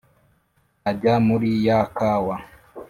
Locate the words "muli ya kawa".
1.27-2.37